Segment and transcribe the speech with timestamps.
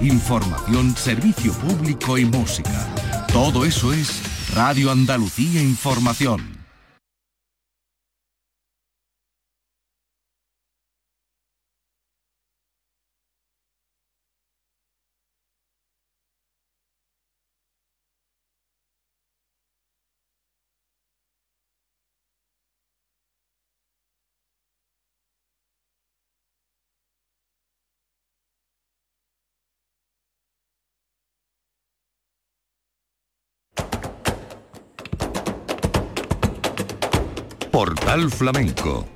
[0.00, 2.88] información, servicio público y música.
[3.30, 4.22] Todo eso es
[4.54, 6.49] Radio Andalucía Información.
[37.80, 39.08] Portal Flamenco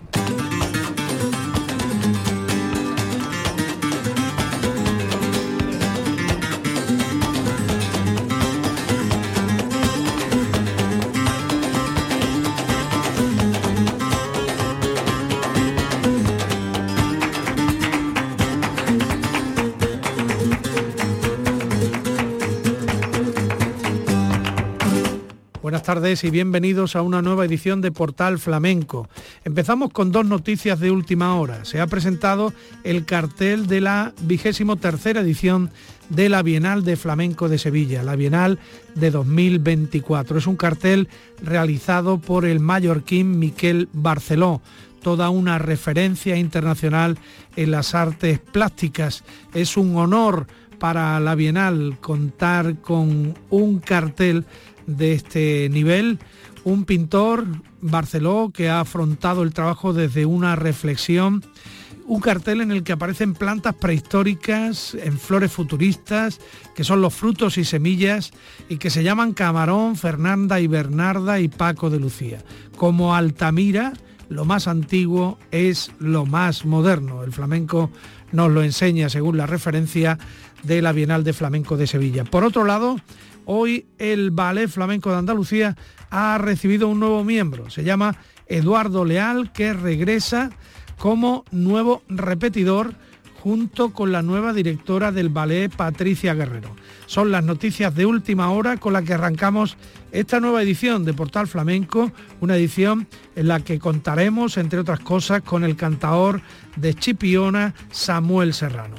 [25.85, 29.07] tardes y bienvenidos a una nueva edición de Portal Flamenco.
[29.45, 31.66] Empezamos con dos noticias de última hora.
[31.66, 32.54] Se ha presentado
[32.85, 35.71] el cartel de la vigésimo tercera edición
[36.09, 38.59] de la Bienal de Flamenco de Sevilla, la Bienal
[38.95, 40.38] de 2024.
[40.38, 41.09] Es un cartel
[41.43, 44.62] realizado por el mallorquín Miquel Barceló
[45.02, 47.18] toda una referencia internacional
[47.57, 49.23] en las artes plásticas.
[49.52, 50.46] Es un honor
[50.79, 54.46] para la Bienal contar con un cartel
[54.87, 56.18] de este nivel,
[56.65, 57.46] un pintor,
[57.80, 61.45] Barceló, que ha afrontado el trabajo desde una reflexión,
[62.07, 66.41] un cartel en el que aparecen plantas prehistóricas, en flores futuristas,
[66.75, 68.32] que son los frutos y semillas,
[68.69, 72.43] y que se llaman Camarón, Fernanda y Bernarda y Paco de Lucía.
[72.77, 73.94] Como Altamira,
[74.28, 77.22] lo más antiguo es lo más moderno.
[77.25, 77.91] El flamenco
[78.32, 80.19] nos lo enseña según la referencia
[80.62, 82.25] de la Bienal de Flamenco de Sevilla.
[82.25, 82.97] Por otro lado,
[83.47, 85.76] Hoy el Ballet Flamenco de Andalucía
[86.10, 87.70] ha recibido un nuevo miembro.
[87.70, 88.16] Se llama
[88.47, 90.50] Eduardo Leal, que regresa
[90.99, 92.94] como nuevo repetidor
[93.44, 96.75] junto con la nueva directora del ballet, Patricia Guerrero.
[97.04, 99.77] Son las noticias de última hora con las que arrancamos
[100.12, 102.10] esta nueva edición de Portal Flamenco,
[102.41, 103.06] una edición
[103.37, 106.41] en la que contaremos, entre otras cosas, con el cantador
[106.77, 108.97] de Chipiona, Samuel Serrano.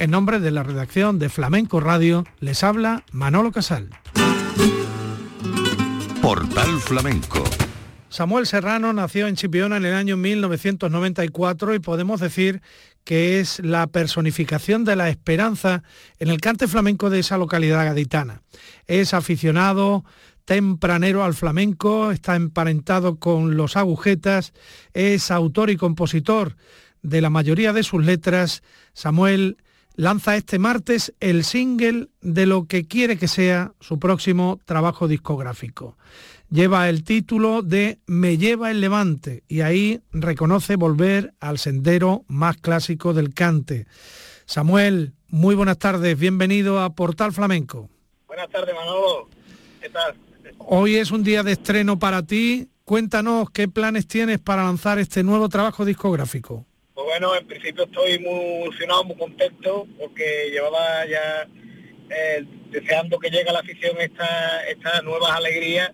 [0.00, 3.90] En nombre de la redacción de Flamenco Radio, les habla Manolo Casal.
[6.22, 7.42] Portal Flamenco.
[8.08, 12.62] Samuel Serrano nació en Chipiona en el año 1994 y podemos decir
[13.02, 15.82] que es la personificación de la esperanza
[16.20, 18.42] en el cante flamenco de esa localidad gaditana.
[18.86, 20.04] Es aficionado
[20.44, 24.52] tempranero al flamenco, está emparentado con los agujetas,
[24.94, 26.54] es autor y compositor
[27.02, 28.62] de la mayoría de sus letras.
[28.92, 29.56] Samuel
[29.98, 35.98] lanza este martes el single de lo que quiere que sea su próximo trabajo discográfico.
[36.50, 42.56] Lleva el título de Me lleva el levante y ahí reconoce volver al sendero más
[42.58, 43.86] clásico del cante.
[44.46, 47.90] Samuel, muy buenas tardes, bienvenido a Portal Flamenco.
[48.28, 49.28] Buenas tardes, Manolo.
[49.80, 50.14] ¿Qué tal?
[50.58, 52.68] Hoy es un día de estreno para ti.
[52.84, 56.66] Cuéntanos qué planes tienes para lanzar este nuevo trabajo discográfico.
[56.98, 61.46] Pues bueno, en principio estoy muy emocionado, muy contento, porque llevaba ya
[62.10, 65.92] eh, deseando que llegue a la afición esta, estas nuevas alegrías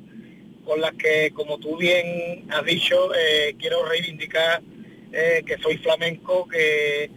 [0.65, 4.63] con las que, como tú bien has dicho, eh, quiero reivindicar
[5.13, 7.11] eh, que soy flamenco, que,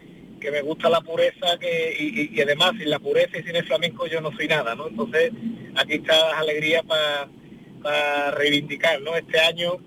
[0.51, 4.19] me gusta la pureza que, y, además sin la pureza y sin el flamenco yo
[4.19, 4.89] no soy nada, ¿no?
[4.89, 5.31] Entonces
[5.77, 9.15] aquí está la alegría para reivindicar, ¿no?
[9.15, 9.77] Este año,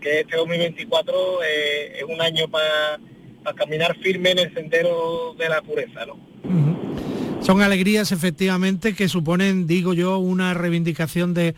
[0.00, 2.98] que este 2024 es un año para
[3.44, 6.18] a caminar firme en el sendero de la pureza, ¿no?
[7.42, 11.54] Son alegrías efectivamente que suponen, digo yo, una reivindicación de,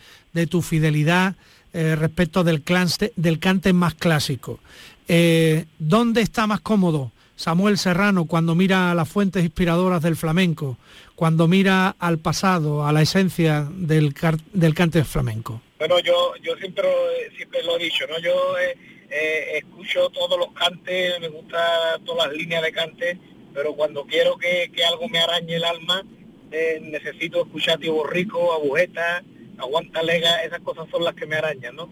[0.49, 1.35] tu fidelidad
[1.73, 4.61] eh, respecto del, clan, del cante más clásico.
[5.09, 10.79] Eh, ¿Dónde está más cómodo Samuel Serrano cuando mira a las fuentes inspiradoras del flamenco,
[11.17, 14.15] cuando mira al pasado, a la esencia del,
[14.53, 15.61] del cante flamenco?
[15.79, 16.89] Bueno, yo, yo siempre,
[17.37, 18.21] siempre lo he dicho, ¿no?
[18.21, 18.77] Yo eh,
[19.15, 23.19] eh, escucho todos los cantes, me gusta todas las líneas de cante,
[23.53, 26.03] pero cuando quiero que, algo me arañe el alma,
[26.51, 29.23] eh, necesito escuchar Tío Borrico, Agujeta,
[29.59, 31.91] Aguanta Lega, esas cosas son las que me arañan, ¿no?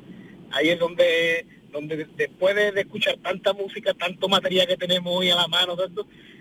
[0.51, 5.37] Ahí es donde, donde después de, escuchar tanta música, tanto material que tenemos hoy a
[5.37, 5.77] la mano,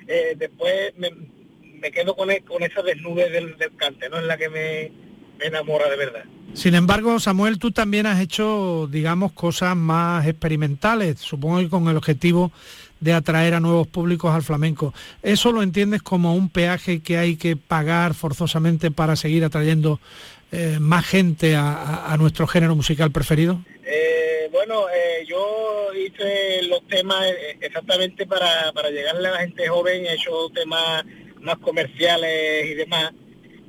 [0.08, 4.18] eh, después me, quedo con, e, con esa desnudez del, cante, ¿no?
[4.18, 4.92] Es la que me,
[5.40, 6.24] me enamora de verdad.
[6.54, 11.98] Sin embargo, Samuel, tú también has hecho, digamos, cosas más experimentales, supongo que con el
[11.98, 12.52] objetivo
[13.00, 14.94] de atraer a nuevos públicos al flamenco.
[15.24, 20.00] ¿Eso lo entiendes como un peaje que hay que pagar forzosamente para seguir atrayendo
[20.52, 23.62] eh, más gente a, nuestro género musical preferido?
[23.86, 27.24] Eh, bueno, eh, yo hice los temas
[27.62, 31.06] exactamente para, para llegarle a la gente joven, he hecho temas
[31.40, 33.14] más comerciales y demás.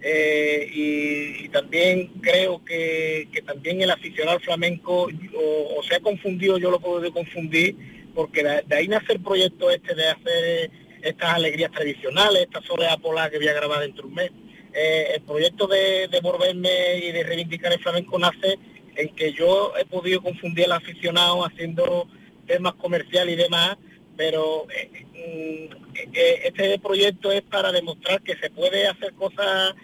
[0.02, 7.12] Y, también creo que, también el aficionado flamenco o, se ha confundido, yo lo puedo
[7.12, 7.76] confundir,
[8.14, 10.70] porque de, ahí nace el proyecto este de hacer
[11.02, 14.30] estas alegrías tradicionales, esta soledad polar que voy a grabar dentro de un mes.
[14.72, 18.58] Eh, el proyecto de, de volverme y de reivindicar el flamenco nace
[18.96, 22.06] en que yo he podido confundir al aficionado haciendo
[22.46, 23.76] temas comerciales y demás,
[24.16, 29.74] pero eh, mm, eh, este proyecto es para demostrar que se puede hacer cosas,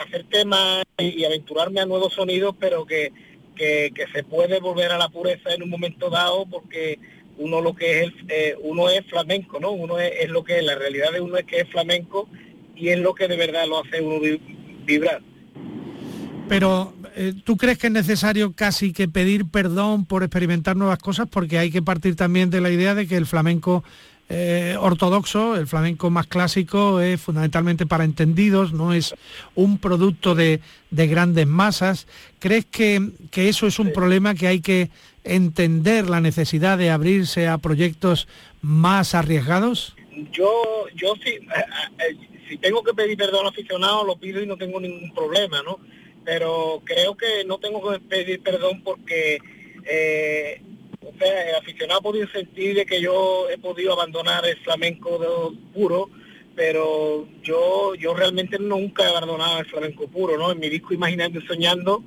[0.00, 3.12] hacer temas y, aventurarme a nuevos sonidos, pero que,
[3.54, 6.98] que, se puede volver a la pureza en un momento dado porque
[7.38, 9.72] uno lo que es eh, uno es flamenco, ¿no?
[9.72, 12.28] Uno es, lo que es, la realidad de uno es que es flamenco
[12.76, 14.20] y es lo que de verdad lo hace uno
[14.84, 15.20] vibrar.
[16.48, 21.26] Pero eh, ¿tú crees que es necesario casi que pedir perdón por experimentar nuevas cosas?
[21.28, 23.82] Porque hay que partir también de la idea de que el flamenco
[24.28, 29.14] eh, ortodoxo, el flamenco más clásico, es fundamentalmente para entendidos, no es
[29.54, 30.60] un producto de,
[30.90, 32.06] grandes masas.
[32.38, 34.90] ¿Crees que, que, eso es un problema que hay que
[35.24, 38.28] entender la necesidad de abrirse a proyectos
[38.62, 39.94] más arriesgados?
[40.32, 41.40] Yo, yo sí, eh,
[41.98, 42.16] eh,
[42.48, 45.80] si tengo que pedir perdón al aficionado, lo pido y no tengo ningún problema, ¿no?
[46.24, 49.38] Pero creo que no tengo que pedir perdón porque
[49.84, 50.62] eh,
[51.20, 56.10] el aficionado ha podido sentir de que yo he podido abandonar el flamenco puro,
[56.54, 60.52] pero yo yo realmente nunca he abandonado el flamenco puro, ¿no?
[60.52, 62.02] En mi disco Imaginando y Soñando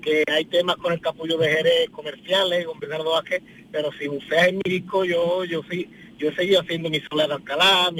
[0.00, 4.48] que hay temas con el capullo de Jerez comerciales, con Bernardo Vázquez, pero si buceas
[4.48, 5.88] en mi disco, yo, yo sí,
[6.18, 7.90] yo he seguido haciendo mi soledad de Alcalá.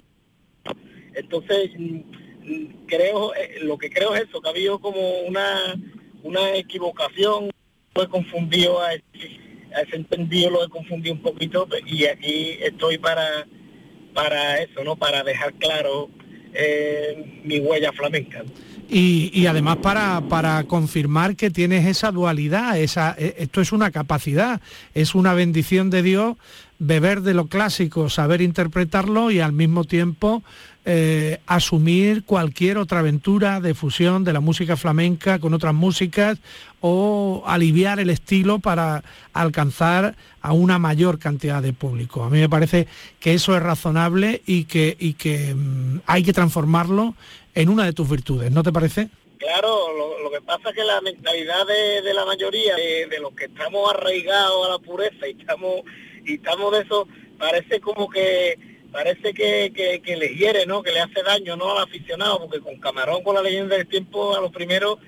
[1.15, 5.75] Entonces, mm, creo, eh, lo que creo es eso, que ha habido como una,
[6.23, 7.51] una equivocación,
[7.95, 8.95] he confundido a
[9.77, 13.47] ese, entendido, lo he confundido un poquito, y aquí estoy para,
[14.15, 14.97] para eso, ¿no?
[14.97, 16.09] Para dejar claro
[16.53, 18.43] eh, mi huella flamenca.
[18.93, 24.61] Y, además para, para, confirmar que tienes esa dualidad, esa, e, esto es una capacidad,
[24.95, 26.37] es una bendición de Dios
[26.81, 30.43] beber de lo clásico, saber interpretarlo y al mismo tiempo
[30.87, 36.39] eh, asumir cualquier otra aventura de fusión de la música flamenca con otras músicas
[36.81, 39.05] o aliviar el estilo para
[39.35, 42.25] alcanzar a una mayor cantidad de público.
[42.25, 42.89] A mí me parece
[43.21, 47.15] que eso es razonable y que, y que mm, hay que transformarlo
[47.55, 49.11] en una de tus virtudes, ¿no te parece?
[49.37, 49.89] Claro,
[50.23, 54.67] lo, que pasa es que la mentalidad de, la mayoría, de, los que estamos arraigados
[54.67, 55.83] a la pureza y estamos,
[56.25, 59.73] y estamos de eso, parece como que parece que,
[60.05, 60.83] que, le hiere, ¿no?
[60.83, 61.73] Que le hace daño, ¿no?
[61.73, 64.99] Al aficionado, porque con Camarón, con la leyenda del tiempo, a los primeros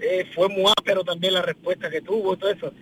[0.00, 2.72] eh, fue muy pero también la respuesta que tuvo todo eso.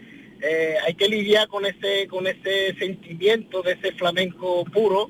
[0.43, 5.09] Eh, hay que lidiar con ese, con ese sentimiento de ese flamenco puro,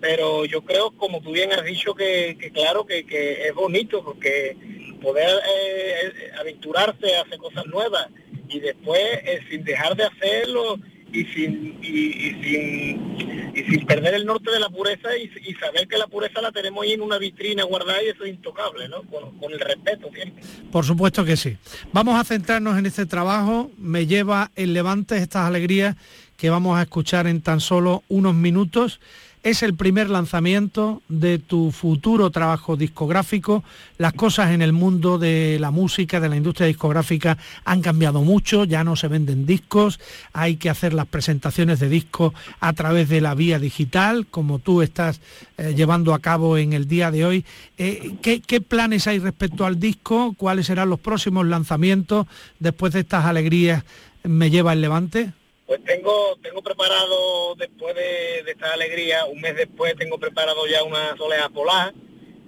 [0.00, 3.04] pero yo creo, como tú bien has dicho, que, claro que,
[3.46, 4.56] es bonito porque
[5.00, 8.08] poder eh, aventurarse a hacer cosas nuevas
[8.48, 10.78] y después eh, sin dejar de hacerlo
[11.16, 15.96] y sin y, sin y sin perder el norte de la pureza y, saber que
[15.96, 19.02] la pureza la tenemos ahí en una vitrina guardada y eso es intocable, ¿no?
[19.04, 20.42] Con, con, el respeto siempre.
[20.70, 21.56] Por supuesto que sí.
[21.92, 23.70] Vamos a centrarnos en este trabajo.
[23.78, 25.96] Me lleva el Levante estas alegrías
[26.36, 29.00] que vamos a escuchar en tan solo unos minutos.
[29.46, 33.62] Es el primer lanzamiento de tu futuro trabajo discográfico.
[33.96, 38.64] Las cosas en el mundo de la música, de la industria discográfica, han cambiado mucho.
[38.64, 40.00] Ya no se venden discos.
[40.32, 44.82] Hay que hacer las presentaciones de discos a través de la vía digital, como tú
[44.82, 45.20] estás
[45.58, 47.44] eh, llevando a cabo en el día de hoy.
[47.78, 50.34] Eh, ¿qué, ¿Qué planes hay respecto al disco?
[50.36, 52.26] ¿Cuáles serán los próximos lanzamientos
[52.58, 53.84] después de estas alegrías?
[54.24, 55.34] ¿Me lleva el levante?
[55.66, 61.16] Pues tengo, tengo preparado después de, esta alegría, un mes después tengo preparado ya una
[61.16, 61.92] soleá polar,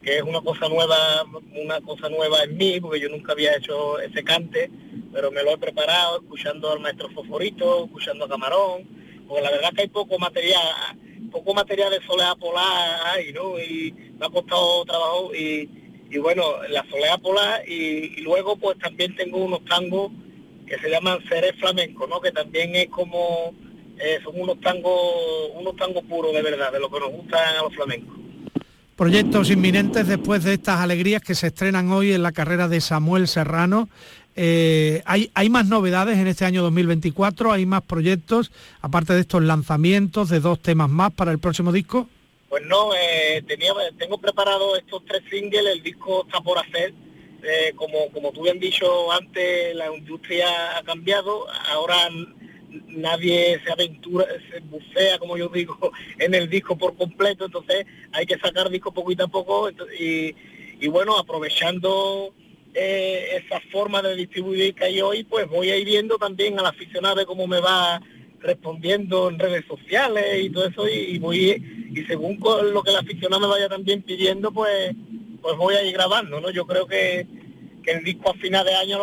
[0.01, 1.25] que es una cosa nueva,
[1.61, 4.71] una cosa nueva en mí, porque yo nunca había hecho ese cante,
[5.13, 8.87] pero me lo he preparado escuchando al maestro Foforito, escuchando a Camarón,
[9.27, 10.63] porque la verdad que hay poco material,
[11.33, 13.59] poco material de soleá polar ahí, ¿no?
[13.59, 15.69] Y me ha costado trabajo y,
[16.09, 20.13] y bueno, la soleá polar y luego pues también tengo unos tangos
[20.69, 22.21] que se llaman seres flamencos, ¿no?
[22.21, 23.55] Que también es como,
[23.99, 27.63] eh, son unos tangos, unos tangos puros de verdad, de lo que nos gustan a
[27.63, 28.17] los flamencos.
[28.97, 33.29] Proyectos inminentes después de estas alegrías que se estrenan hoy en la carrera de Samuel
[33.29, 33.89] Serrano.
[34.35, 37.53] Eh, ¿hay, ¿Hay más novedades en este año 2024?
[37.53, 42.09] ¿Hay más proyectos, aparte de estos lanzamientos de dos temas más para el próximo disco?
[42.49, 46.95] Pues no, eh, tenía, tengo preparado estos tres singles, el disco está por hacer.
[47.43, 52.09] Eh, como, como tú bien dicho antes, la industria ha cambiado, ahora
[52.89, 55.79] nadie se aventura, se bucea, como yo digo,
[56.19, 59.71] en el disco por completo, entonces hay que sacar disco poquito a poco.
[59.99, 60.35] Y,
[60.81, 62.33] y bueno, aprovechando
[62.75, 66.67] eh, esa forma de distribuir que hay hoy, pues voy a ir viendo también al
[66.67, 68.01] aficionado de cómo me va
[68.41, 70.89] respondiendo en redes sociales y todo eso.
[70.89, 72.39] Y, voy y según
[72.73, 74.95] lo que el aficionado me vaya también pidiendo, pues
[75.41, 76.51] pues voy a ir grabando, ¿no?
[76.51, 77.27] Yo creo que,
[77.83, 78.99] que el disco a final de año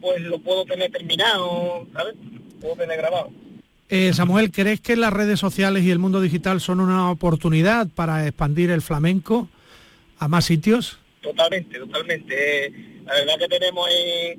[0.00, 2.14] pues lo puedo tener terminado, ¿sabes?
[2.60, 3.30] Puedo tener grabado.
[3.90, 8.26] Eh, Samuel, ¿crees que las redes sociales y el mundo digital son una oportunidad para
[8.26, 9.48] expandir el flamenco
[10.18, 10.98] a más sitios?
[11.22, 12.72] Totalmente, totalmente.
[13.06, 14.38] La verdad que tenemos eh,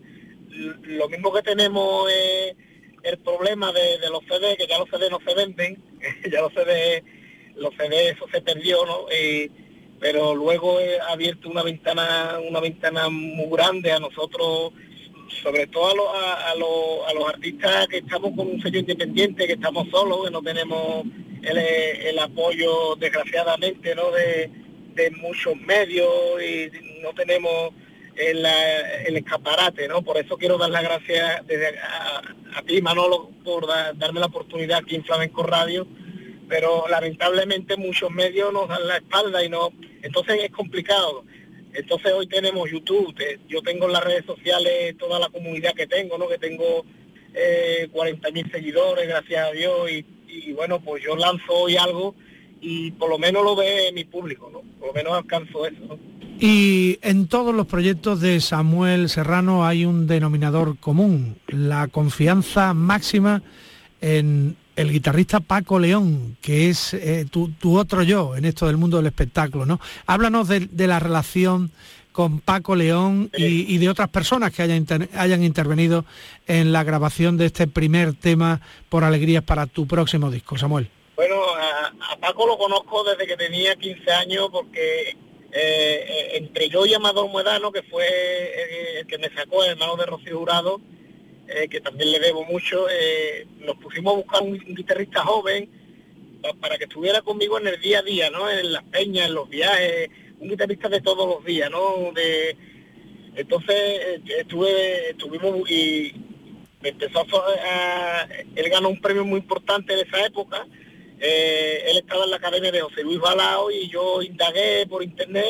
[0.83, 2.55] lo mismo que tenemos eh,
[3.01, 5.81] el problema de, los CD, que ya los CD no se venden,
[6.31, 7.03] ya los CD,
[7.55, 9.07] los CD eso se perdió, ¿no?
[9.99, 14.71] Pero luego he abierto una ventana, una ventana muy grande a nosotros,
[15.43, 20.31] sobre todo a, los, artistas que estamos con un sello independiente, que estamos solos, que
[20.31, 21.05] no tenemos
[21.41, 24.11] el, apoyo, desgraciadamente, ¿no?
[24.11, 24.51] De,
[25.21, 26.09] muchos medios
[26.43, 26.69] y
[27.01, 27.71] no tenemos
[28.17, 28.45] el,
[29.15, 30.01] escaparate, ¿no?
[30.01, 31.41] Por eso quiero dar las gracias
[32.53, 33.65] a, ti, Manolo, por
[33.95, 35.87] darme la oportunidad aquí en Flamenco Radio
[36.49, 41.23] pero lamentablemente muchos medios nos dan la espalda y no, entonces es complicado.
[41.73, 43.15] Entonces hoy tenemos YouTube,
[43.47, 46.27] yo tengo en las redes sociales toda la comunidad que tengo, ¿no?
[46.27, 46.83] Que tengo
[47.35, 52.15] eh, 40 mil seguidores, gracias a Dios, y, bueno, pues yo lanzo hoy algo
[52.61, 54.61] y por lo menos lo ve mi público, ¿no?
[54.79, 55.99] Por lo menos alcanzo eso,
[56.39, 63.43] Y en todos los proyectos de Samuel Serrano hay un denominador común, la confianza máxima
[64.01, 68.95] en el guitarrista Paco León, que es eh, tu, otro yo en esto del mundo
[68.95, 69.77] del espectáculo, ¿no?
[70.05, 71.69] Háblanos de, la relación
[72.13, 76.05] con Paco León y, de otras personas que hayan, hayan intervenido
[76.47, 80.89] en la grabación de este primer tema por alegrías para tu próximo disco, Samuel.
[81.17, 85.17] Bueno, a, Paco lo conozco desde que tenía 15 años porque
[85.51, 88.05] eh, entre yo y Amador Muedano, que fue
[88.99, 90.79] el, que me sacó el hermano de Rocío Jurado,
[91.51, 95.67] eh, que también le debo mucho, eh, nos pusimos a buscar un, guitarrista joven
[96.61, 98.47] para que estuviera conmigo en el día a día, ¿no?
[98.49, 102.13] En las peñas, en los viajes, un guitarrista de todos los días, ¿no?
[103.35, 106.13] Entonces eh, estuve, estuvimos y
[106.83, 110.67] empezó a, él ganó un premio muy importante de esa época.
[111.19, 115.43] él estaba en la academia de José Luis Balao y yo indagué por internet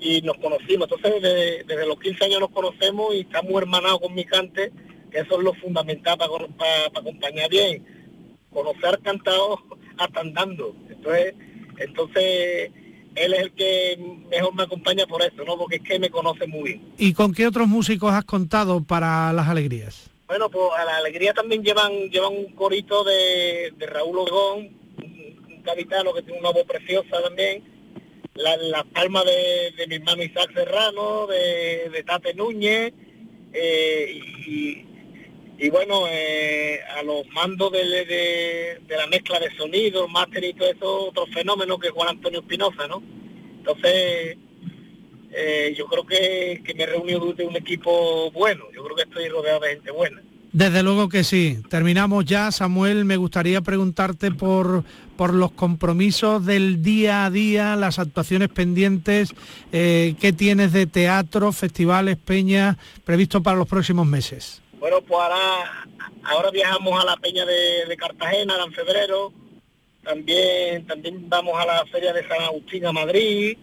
[0.00, 0.90] y nos conocimos.
[0.90, 4.72] Entonces desde, desde los 15 años nos conocemos y estamos hermanados con mi cante
[5.12, 6.30] eso es lo fundamental para,
[6.94, 7.84] acompañar bien.
[8.50, 9.58] Conocer cantado
[9.98, 10.74] hasta andando.
[10.88, 11.34] Entonces,
[11.78, 12.70] entonces
[13.14, 13.98] él es el que
[14.30, 15.56] mejor me acompaña por eso, ¿no?
[15.56, 16.92] Porque es que me conoce muy bien.
[16.98, 20.10] ¿Y con qué otros músicos has contado para las alegrías?
[20.26, 26.12] Bueno, pues a la alegría también llevan, llevan un corito de, Raúl Ogón, un, capitano
[26.14, 27.62] que tiene una voz preciosa también,
[28.34, 32.94] la, palma de, mi hermano Isaac Serrano, de, Tate Núñez,
[33.52, 34.86] eh, y,
[35.58, 41.08] y bueno, eh, a los mandos de, la mezcla de sonido, máster y todo eso,
[41.08, 43.02] otro fenómeno que Juan Antonio Espinosa, ¿no?
[43.58, 44.38] Entonces,
[45.30, 49.28] eh, yo creo que, me he reunido de un equipo bueno, yo creo que estoy
[49.28, 50.22] rodeado de gente buena.
[50.52, 51.58] Desde luego que sí.
[51.70, 53.06] Terminamos ya, Samuel.
[53.06, 54.84] Me gustaría preguntarte por,
[55.16, 59.32] por los compromisos del día a día, las actuaciones pendientes,
[59.72, 64.61] eh, qué tienes de teatro, festivales, peñas, previsto para los próximos meses.
[64.82, 65.86] Bueno, pues ahora,
[66.24, 69.32] ahora viajamos a la Peña de, Cartagena en febrero,
[70.02, 73.56] también, también vamos a la Feria de San Agustín a Madrid,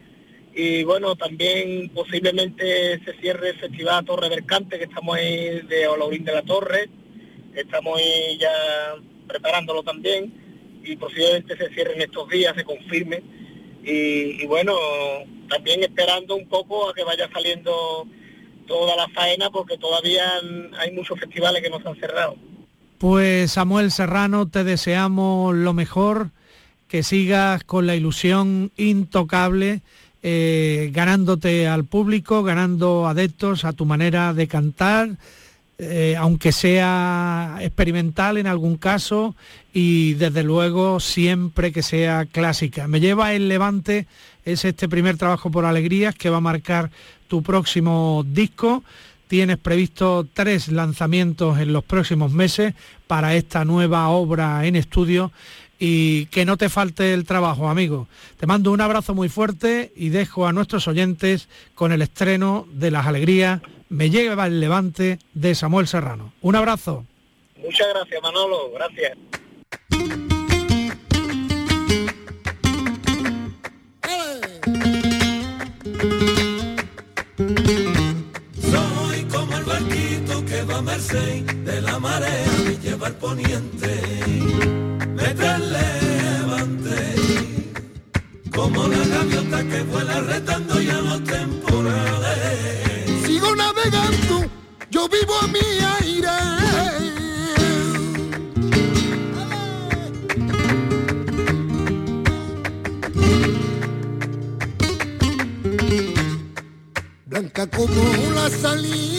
[0.55, 6.23] y bueno, también posiblemente se cierre el Festival Torre Mercante, que estamos ahí de Olaurín
[6.23, 6.89] de la Torre,
[7.53, 8.95] estamos ahí ya
[9.27, 10.31] preparándolo también,
[10.85, 13.21] y posiblemente se cierre en estos días, se confirme,
[13.83, 14.73] y bueno,
[15.49, 18.07] también esperando un poco a que vaya saliendo
[18.69, 20.23] toda la faena porque todavía
[20.79, 22.35] hay muchos festivales que no se han cerrado.
[22.99, 26.29] Pues Samuel Serrano, te deseamos lo mejor,
[26.87, 29.81] que sigas con la ilusión intocable,
[30.21, 35.09] eh, ganándote al público, ganando adeptos a tu manera de cantar,
[35.77, 39.33] eh, aunque sea experimental en algún caso
[39.73, 42.89] y desde luego siempre que sea clásica.
[42.89, 44.07] Me lleva el Levante,
[44.43, 46.91] es este primer trabajo por alegrías que va a marcar
[47.29, 48.83] tu próximo disco.
[49.29, 52.73] tienes previsto tres lanzamientos en los próximos meses
[53.05, 55.31] para esta nueva obra en estudio
[55.77, 58.07] y que no te falte el trabajo, amigo.
[58.37, 62.91] Te mando un abrazo muy fuerte y dejo a nuestros oyentes con el estreno de
[62.91, 66.33] Las Alegrías, Me lleva el levante de Samuel Serrano.
[66.41, 67.05] Un abrazo.
[67.57, 68.71] Muchas gracias, Manolo.
[68.71, 69.17] Gracias.
[77.49, 83.99] Soy como el barquito que va a merced de la marea y lleva poniente.
[85.15, 87.15] Me levante,
[88.55, 93.25] como la gaviota que vuela retando ya los temporales.
[93.25, 94.45] Sigo navegando,
[94.91, 96.08] yo vivo a mi aire.
[107.67, 108.01] Como
[108.33, 109.18] la salina,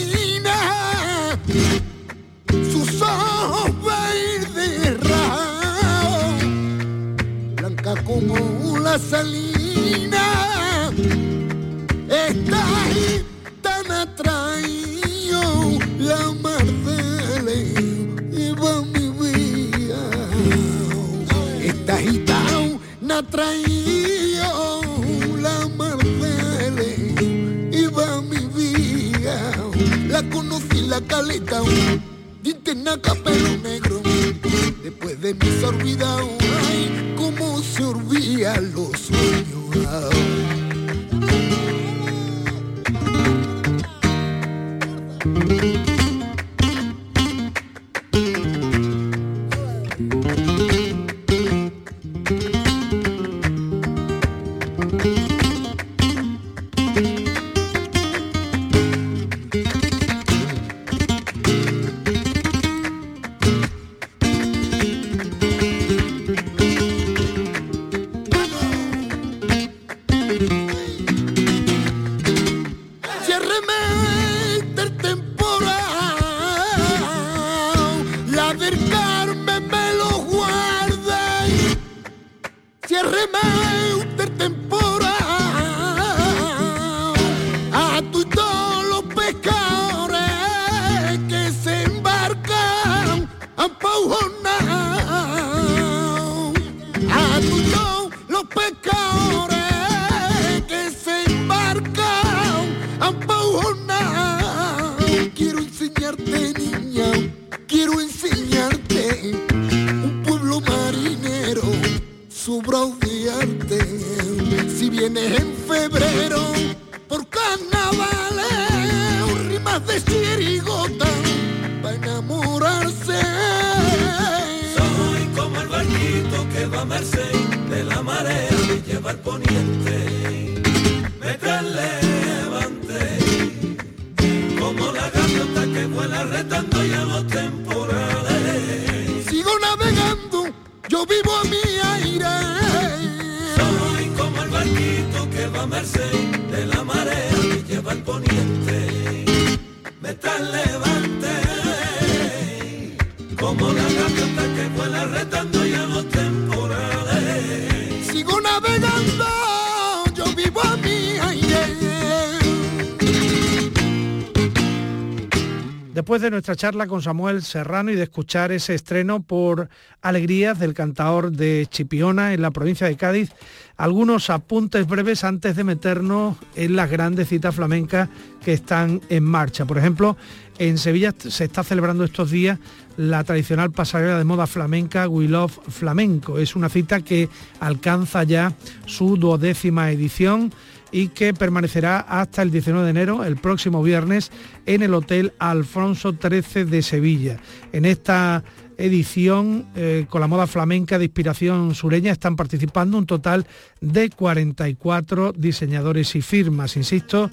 [166.41, 169.69] nuestra charla con Samuel Serrano y de escuchar ese estreno por
[170.01, 173.29] Alegrías del cantador de Chipiona en la provincia de Cádiz,
[173.77, 178.09] algunos apuntes breves antes de meternos en las grandes citas flamencas
[178.43, 179.65] que están en marcha.
[179.65, 180.17] Por ejemplo,
[180.57, 182.57] en Sevilla se está celebrando estos días
[182.97, 186.39] la tradicional pasarela de moda flamenca We Love Flamenco.
[186.39, 188.51] Es una cita que alcanza ya
[188.87, 190.51] su duodécima edición
[190.91, 194.31] y que permanecerá hasta el 19 de enero, el próximo viernes,
[194.65, 197.37] en el Hotel Alfonso XIII de Sevilla.
[197.71, 198.43] En esta
[198.81, 203.45] edición eh, con la moda flamenca de inspiración sureña están participando un total
[203.79, 206.75] de 44 diseñadores y firmas.
[206.77, 207.29] Insisto,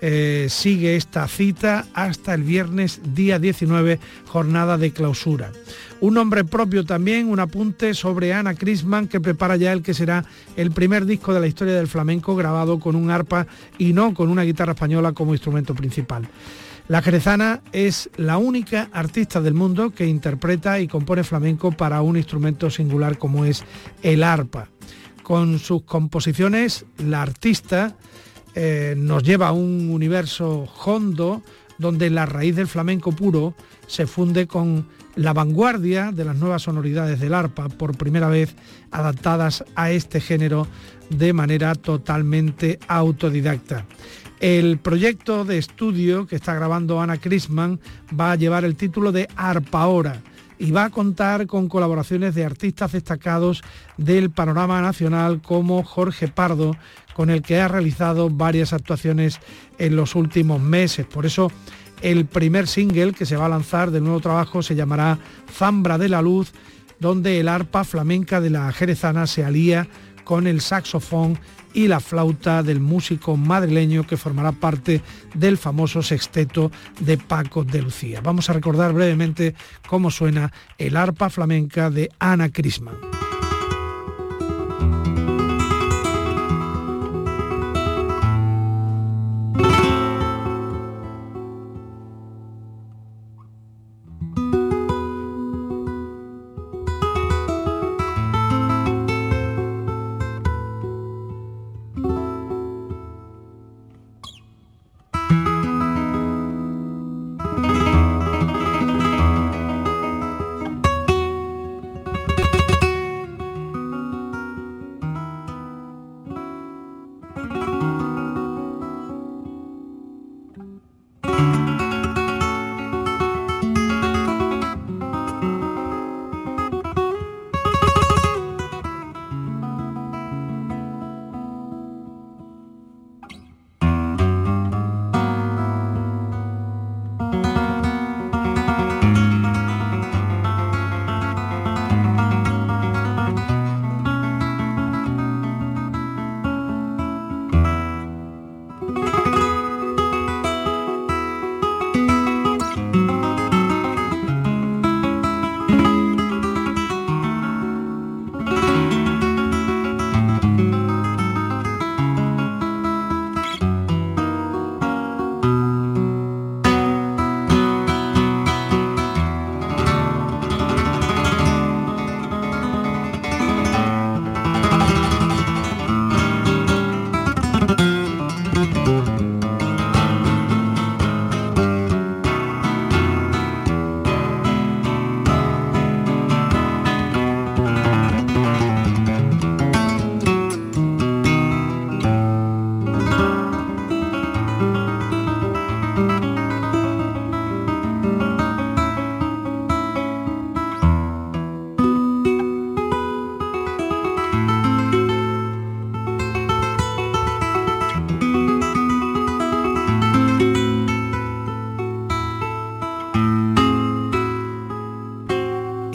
[0.00, 5.52] eh, sigue esta cita hasta el viernes día 19, jornada de clausura.
[6.00, 10.24] Un nombre propio también, un apunte sobre Ana Crisman que prepara ya el que será
[10.56, 13.46] el primer disco de la historia del flamenco grabado con un arpa
[13.78, 16.28] y no con una guitarra española como instrumento principal.
[16.92, 22.18] La jerezana es la única artista del mundo que interpreta y compone flamenco para un
[22.18, 23.64] instrumento singular como es
[24.02, 24.68] el arpa.
[25.22, 27.96] Con sus composiciones, la artista
[28.54, 31.42] eh, nos lleva a un universo hondo
[31.78, 33.54] donde la raíz del flamenco puro
[33.86, 38.54] se funde con la vanguardia de las nuevas sonoridades del arpa, por primera vez
[38.90, 40.66] adaptadas a este género
[41.08, 43.86] de manera totalmente autodidacta.
[44.42, 47.78] El proyecto de estudio que está grabando Ana Crisman
[48.18, 50.20] va a llevar el título de Arpa Hora
[50.58, 53.62] y va a contar con colaboraciones de artistas destacados
[53.98, 56.76] del panorama nacional como Jorge Pardo,
[57.14, 59.38] con el que ha realizado varias actuaciones
[59.78, 61.06] en los últimos meses.
[61.06, 61.52] Por eso
[62.00, 65.20] el primer single que se va a lanzar del nuevo trabajo se llamará
[65.52, 66.50] Zambra de la Luz,
[66.98, 69.86] donde el arpa flamenca de la jerezana se alía
[70.24, 71.38] con el saxofón
[71.74, 75.02] y la flauta del músico madrileño que formará parte
[75.34, 78.20] del famoso sexteto de Paco de Lucía.
[78.22, 79.54] Vamos a recordar brevemente
[79.86, 83.31] cómo suena el arpa flamenca de Ana Crisman.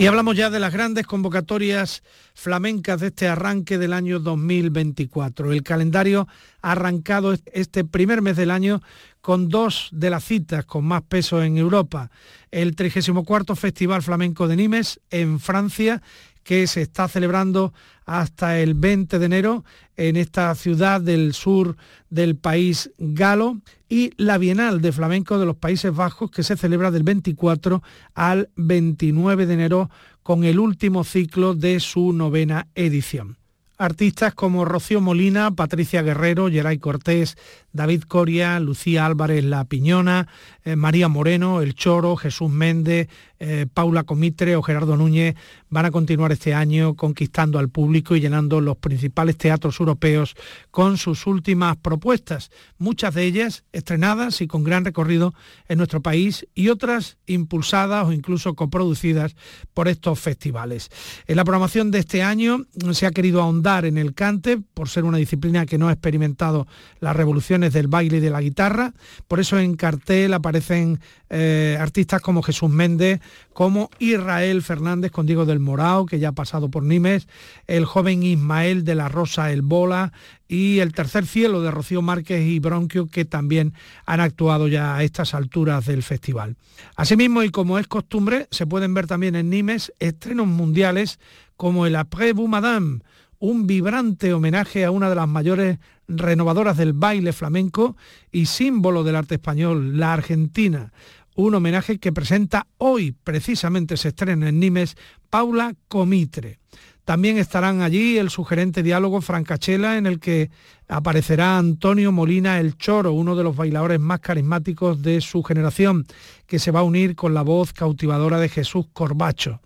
[0.07, 2.01] Hablamos ya de las grandes convocatorias
[2.33, 5.51] flamencas de este arranque del año 2024.
[5.51, 6.27] El calendario
[6.61, 8.81] ha arrancado este primer mes del año
[9.21, 12.09] con dos de las citas con más peso en Europa.
[12.51, 16.01] El 34 Festival Flamenco de Nimes en Francia,
[16.47, 17.73] que se está celebrando
[18.05, 19.65] hasta el 20 de enero
[19.97, 21.75] en esta ciudad del sur
[22.09, 23.57] del país galo
[23.89, 27.83] y la Bienal de Flamenco de los Países Bajos que se celebra del 24
[28.15, 29.89] al 29 de enero
[30.23, 33.35] con el último ciclo de su novena edición.
[33.79, 37.37] Artistas como Rocío Molina, Patricia Guerrero, Geray Cortés,
[37.73, 40.27] David Coria, Lucía Álvarez La Piñona,
[40.63, 43.07] eh, María Moreno, El Choro, Jesús Méndez,
[43.39, 45.35] eh, Paula Comitre o Gerardo Núñez
[45.69, 50.35] van a continuar este año conquistando al público y llenando los principales teatros europeos
[50.71, 55.33] con sus últimas propuestas, muchas de ellas estrenadas y con gran recorrido
[55.67, 59.35] en nuestro país y otras impulsadas o incluso coproducidas
[59.73, 60.89] por estos festivales.
[61.27, 65.03] En la programación de este año se ha querido ahondar en el cante por ser
[65.03, 66.67] una disciplina que no ha experimentado
[66.99, 68.93] las revoluciones del baile y de la guitarra,
[69.27, 73.19] por eso en cartel aparecen eh, artistas como Jesús Méndez,
[73.53, 77.27] como Israel Fernández con Diego del Morao, que ya ha pasado por Nimes,
[77.67, 80.13] el joven Ismael de la Rosa El Bola
[80.47, 83.73] y el Tercer Cielo de Rocío Márquez y Bronquio, que también
[84.05, 86.55] han actuado ya a estas alturas del festival.
[86.95, 91.19] Asimismo, y como es costumbre, se pueden ver también en Nimes estrenos mundiales
[91.57, 92.99] como el Après Vous Madame,
[93.39, 97.97] un vibrante homenaje a una de las mayores renovadoras del baile flamenco
[98.31, 100.91] y símbolo del arte español, la Argentina,
[101.37, 104.97] un homenaje que presenta hoy, precisamente se estrena en Nimes,
[105.29, 106.59] Paula Comitre.
[107.05, 110.49] También estarán allí el sugerente diálogo Francachela en el que
[110.89, 116.05] aparecerá Antonio Molina el Choro, uno de los bailadores más carismáticos de su generación,
[116.47, 119.61] que se va a unir con la voz cautivadora de Jesús Corbacho.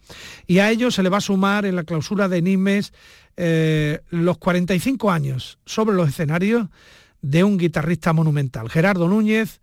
[0.46, 2.94] Y a ello se le va a sumar en la clausura de Nimes
[3.38, 6.68] eh, los 45 años sobre los escenarios
[7.22, 9.62] de un guitarrista monumental, Gerardo Núñez,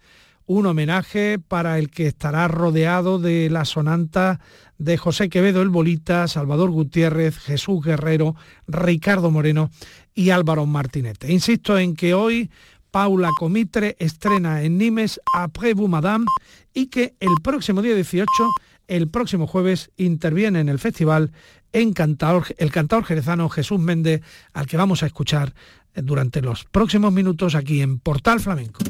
[0.48, 4.40] un homenaje para el que estará rodeado de la sonanta
[4.78, 8.34] de José Quevedo el Bolita, Salvador Gutiérrez, Jesús Guerrero,
[8.66, 9.70] Ricardo Moreno
[10.14, 11.30] y Álvaro Martinete.
[11.30, 12.50] Insisto en que hoy
[12.90, 16.24] Paula Comitre estrena en Nimes Après vous Madame
[16.72, 18.26] y que el próximo día 18,
[18.88, 21.30] el próximo jueves, interviene en el festival
[21.72, 24.22] el cantador jerezano Jesús Méndez,
[24.54, 25.52] al que vamos a escuchar
[25.94, 28.80] durante los próximos minutos aquí en Portal Flamenco.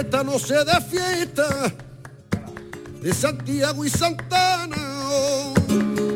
[0.00, 1.72] Esta noche de fiesta.
[3.00, 4.76] De Santiago y Santana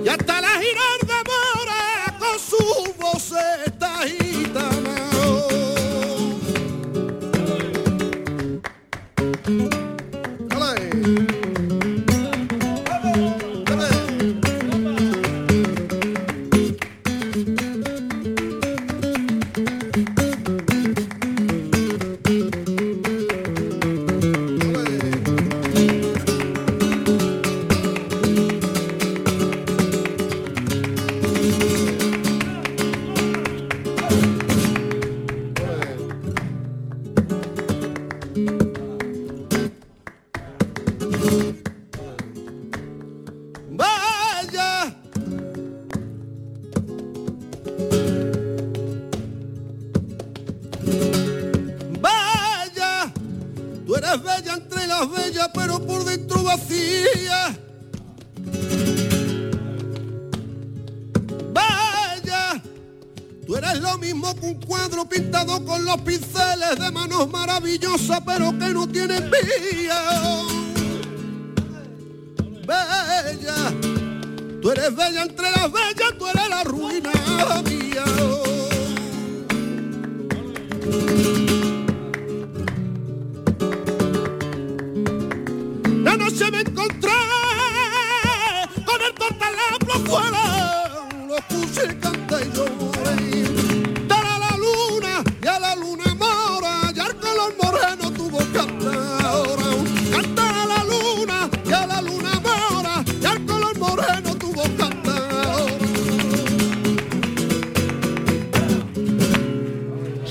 [0.04, 0.58] y hasta la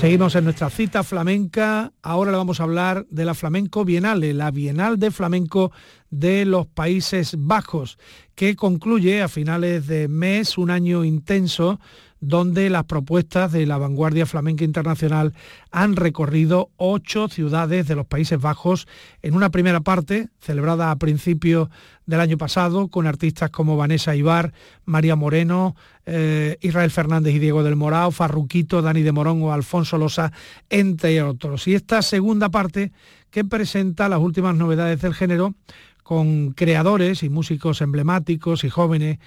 [0.08, 1.92] Seguimos en nuestra cita flamenca.
[2.00, 5.70] Ahora le vamos a hablar de la Flamenco Bienale, la Bienal de Flamenco
[6.08, 7.98] de los Países Bajos,
[8.34, 11.78] que concluye a finales de mes un año intenso
[12.20, 15.34] donde las propuestas de la vanguardia flamenca internacional
[15.70, 18.88] han recorrido ocho ciudades de los Países Bajos
[19.22, 21.68] en una primera parte, celebrada a principios
[22.06, 24.52] del año pasado, con artistas como Vanessa Ibar,
[24.84, 25.76] María Moreno,
[26.06, 30.32] eh, Israel Fernández y Diego del Morao, Farruquito, Dani de Morón o Alfonso Losa,
[30.70, 31.68] entre otros.
[31.68, 32.92] Y esta segunda parte
[33.30, 35.54] que presenta las últimas novedades del género
[36.02, 39.18] con creadores y músicos emblemáticos y jóvenes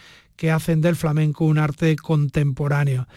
[0.41, 3.07] que hacen del flamenco un arte contemporáneo.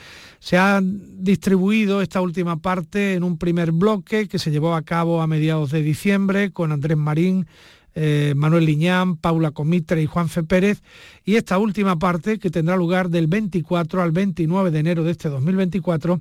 [0.40, 5.22] Se ha distribuido esta última parte en un primer bloque que se llevó a cabo
[5.22, 7.46] a mediados de diciembre con Andrés Marín,
[7.94, 10.82] eh, Manuel Liñán, Paula Comitre y Juanfe Pérez,
[11.24, 15.30] y esta última parte, que tendrá lugar del 24 al 29 de enero de este
[15.30, 16.20] 2024,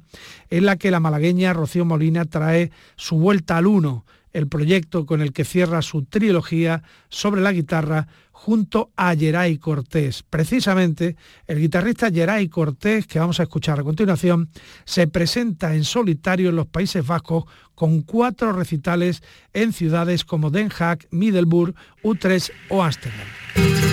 [0.52, 5.20] en la que la malagueña Rocío Molina trae su vuelta al uno, el proyecto con
[5.20, 8.08] el que cierra su trilogía sobre la guitarra
[8.44, 10.22] junto a Geray Cortés.
[10.22, 11.16] Precisamente
[11.48, 14.50] el guitarrista Geray Cortés, que vamos a escuchar a continuación,
[14.84, 19.24] se presenta en solitario en los Países Bajos con cuatro recitales
[19.54, 21.74] en ciudades como Den Haag, Middelburg,
[22.04, 23.93] Utrecht o Ámsterdam.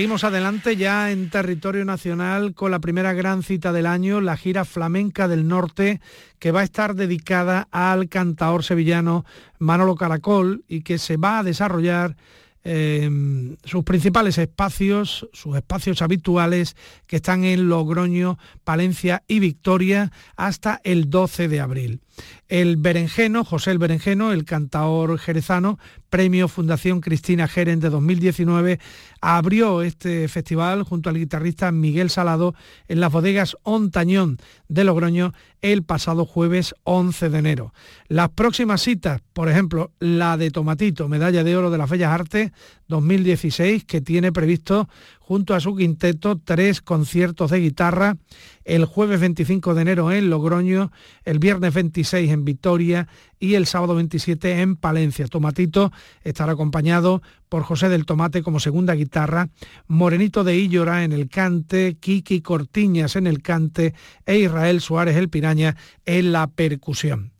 [0.00, 4.64] Seguimos adelante ya en territorio nacional con la primera gran cita del año, la gira
[4.64, 6.00] flamenca del norte,
[6.38, 9.26] que va a estar dedicada al cantaor sevillano
[9.58, 12.16] Manolo Caracol y que se va a desarrollar
[12.62, 16.76] Em, sus principales espacios, sus espacios habituales
[17.06, 22.00] que están en Logroño, Palencia y Victoria hasta el 12 de abril.
[22.48, 28.80] El Berenjeno, José el Berenjeno, el cantaor jerezano, premio Fundación Cristina Jeren de 2019,
[29.20, 32.54] abrió este festival junto al guitarrista Miguel Salado
[32.88, 37.74] en las bodegas Ontañón de Logroño el pasado jueves 11 de enero.
[38.08, 42.50] Las próximas citas, por ejemplo, la de Tomatito, medalla de oro de las Bellas Artes
[42.88, 44.88] 2016, que tiene previsto
[45.30, 48.16] junto a su quinteto tres conciertos de guitarra
[48.64, 50.90] el jueves 25 de enero en Logroño,
[51.24, 53.06] el viernes 26 en Vitoria
[53.38, 55.28] y el sábado 27 en Palencia.
[55.28, 55.92] Tomatito
[56.24, 59.50] estará acompañado por José del Tomate como segunda guitarra,
[59.86, 63.94] Morenito de Illora en el cante, Kiki Cortiñas en el cante
[64.26, 65.76] e Israel Suárez el Piraña
[66.06, 67.30] en la percusión.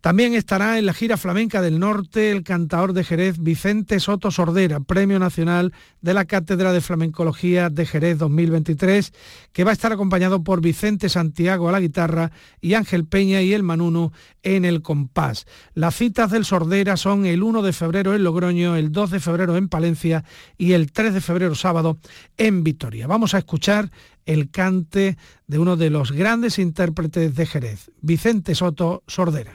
[0.00, 4.78] También estará en la gira flamenca del norte el cantador de Jerez Vicente Soto Sordera,
[4.80, 9.12] Premio Nacional de la Cátedra de Flamencología de Jerez 2023,
[9.52, 12.30] que va a estar acompañado por Vicente Santiago a la guitarra
[12.60, 14.12] y Ángel Peña y el Manuno
[14.44, 15.46] en el compás.
[15.74, 19.56] Las citas del Sordera son el 1 de febrero en Logroño, el 2 de febrero
[19.56, 20.24] en Palencia
[20.56, 21.98] y el 3 de febrero sábado
[22.36, 23.08] en Vitoria.
[23.08, 23.90] Vamos a escuchar
[24.26, 25.16] el cante
[25.46, 29.54] de uno de los grandes intérpretes de Jerez, Vicente Soto Sordera.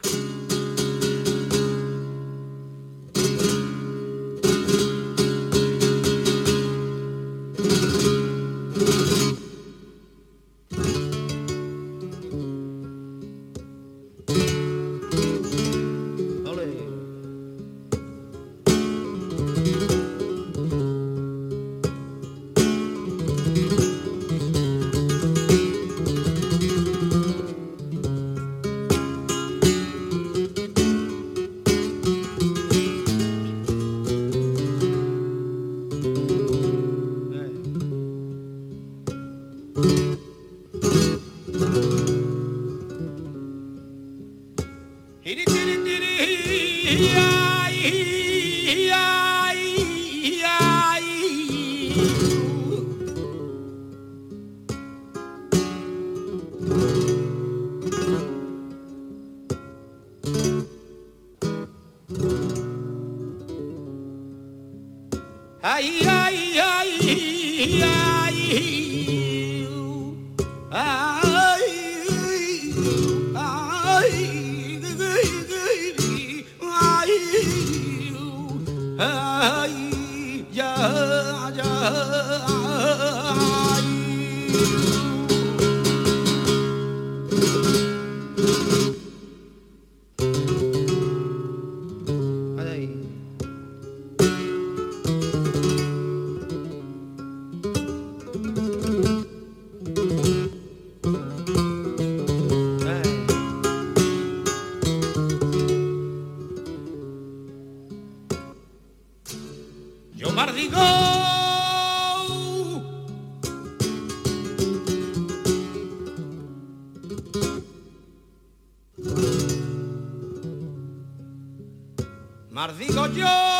[122.61, 123.50] Más digo yo.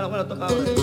[0.00, 0.81] Vamos allá, lo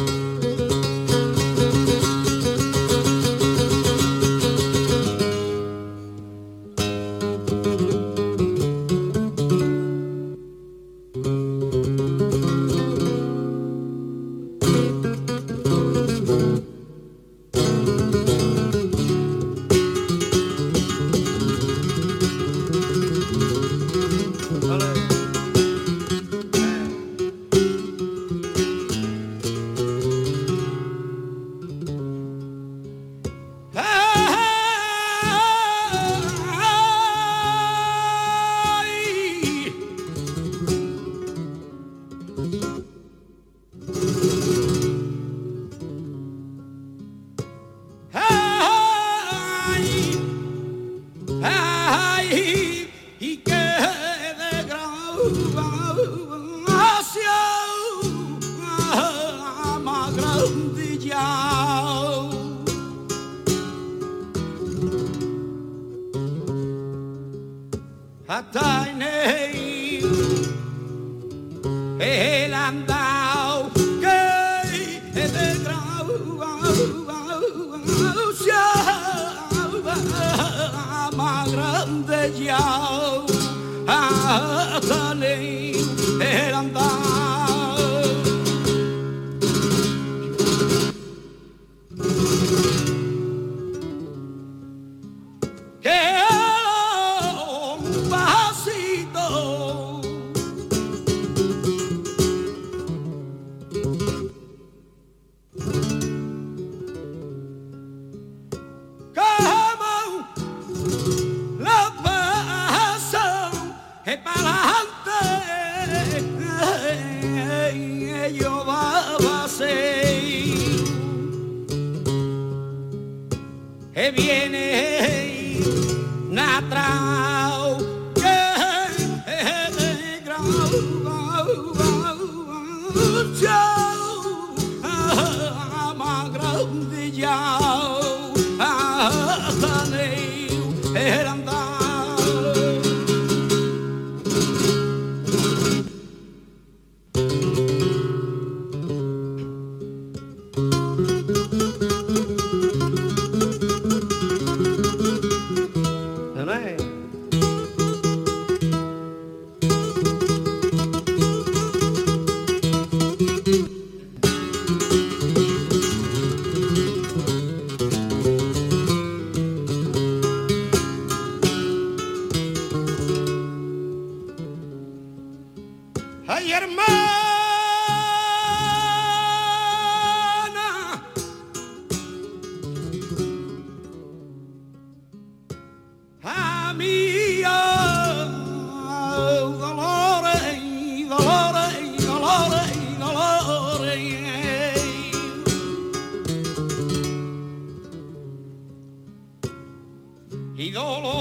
[200.80, 201.19] all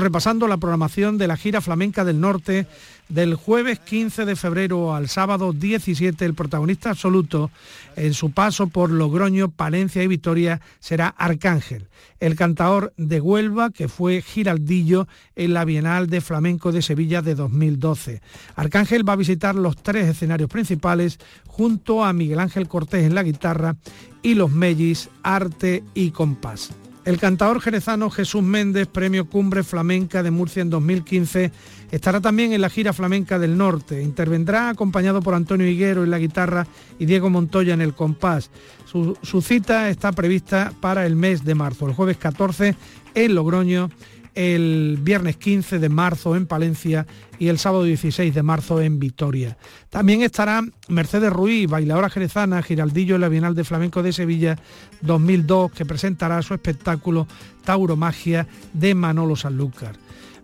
[0.00, 2.66] Repasando la programación de la gira flamenca del norte
[3.08, 6.24] del jueves 15 de febrero al sábado 17.
[6.24, 7.50] El protagonista absoluto
[7.94, 11.88] en su paso por Logroño, Palencia y Vitoria será Arcángel,
[12.20, 17.34] el cantador de Huelva que fue giraldillo en la Bienal de Flamenco de Sevilla de
[17.34, 18.20] 2012.
[18.54, 23.22] Arcángel va a visitar los tres escenarios principales junto a Miguel Ángel Cortés en la
[23.22, 23.76] guitarra
[24.22, 26.70] y los Mellis, Arte y Compás.
[27.06, 31.52] El cantador jerezano Jesús Méndez, Premio Cumbre Flamenca de Murcia en 2015,
[31.92, 34.02] estará también en la gira flamenca del norte.
[34.02, 36.66] Intervendrá acompañado por Antonio Higuero en la guitarra
[36.98, 38.50] y Diego Montoya en el compás.
[38.86, 42.74] Su, cita está prevista para el mes de marzo, el jueves 14
[43.14, 43.88] en Logroño,
[44.36, 47.06] el viernes 15 de marzo en Palencia
[47.38, 49.56] y el sábado 16 de marzo en Vitoria.
[49.90, 54.58] También estará Mercedes Ruiz, bailadora jerezana, Giraldillo en la Bienal de Flamenco de Sevilla
[55.00, 57.26] 2002, que presentará su espectáculo
[57.64, 59.96] Tauromagia de Manolo Sanlúcar.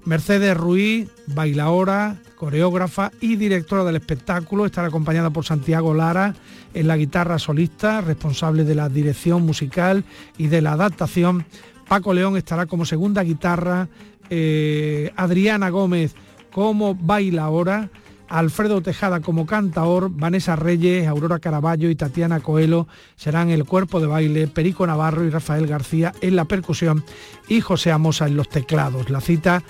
[0.04, 6.34] Mercedes Ruiz, bailadora, coreógrafa y directora del espectáculo, estará acompañada por Santiago Lara
[6.74, 10.02] en la guitarra solista, responsable de la dirección musical
[10.38, 11.44] y de la adaptación
[11.88, 13.88] Paco León estará como segunda guitarra,
[14.30, 16.14] eh, Adriana Gómez
[16.52, 17.90] como bailaora,
[18.32, 24.06] Alfredo Tejada como cantaor, Vanessa Reyes, Aurora Caraballo y Tatiana Coelho serán el cuerpo de
[24.06, 27.04] baile, Perico Navarro y Rafael García en la percusión
[27.46, 29.10] y José Amosa en los teclados.
[29.10, 29.62] La cita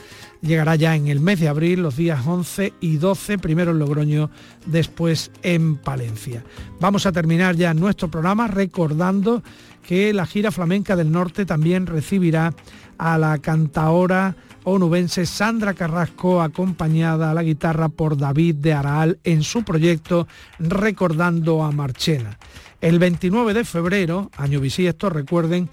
[0.43, 4.31] llegará ya en el mes de abril, los días 11 y 12, primero en Logroño,
[4.67, 6.45] después en Palencia.
[6.79, 9.43] Vamos a terminar ya nuestro programa recordando
[9.83, 12.55] que la gira flamenca del norte también recibirá
[12.99, 19.43] a la cantaora onubense Sandra Carrasco, acompañada a la guitarra por David de Araal en
[19.43, 20.28] su proyecto
[20.59, 22.39] Recordando a Marchena.
[22.80, 25.68] El 29 de febrero, año bisiesto, recuerden,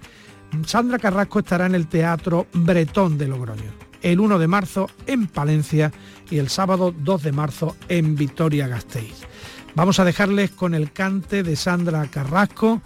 [0.66, 3.72] Sandra Carrasco estará en el Teatro Bretón de Logroño.
[4.02, 5.92] El 1 de marzo en Palencia
[6.30, 9.26] y el sábado 2 de marzo en Vitoria-Gasteiz.
[9.74, 12.80] Vamos a dejarles con el cante de Sandra Carrasco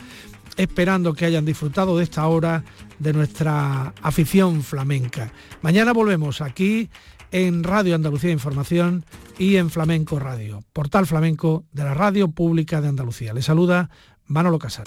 [0.57, 2.65] esperando que hayan disfrutado de esta hora
[2.99, 5.33] de nuestra afición flamenca.
[5.63, 6.91] Mañana volvemos aquí
[7.31, 9.05] en Radio Andalucía Información
[9.39, 13.35] y en Flamenco Radio, portal flamenco de la Radio Pública de Andalucía.
[13.35, 13.91] Les saluda
[14.27, 14.87] Manolo Casar.